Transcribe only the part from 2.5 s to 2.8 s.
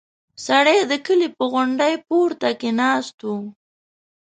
کې